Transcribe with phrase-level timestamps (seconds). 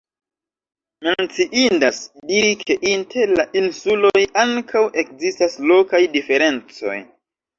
[1.07, 1.97] Menciindas
[2.31, 6.99] diri ke inter la insuloj ankaŭ ekzistas lokaj diferencoj.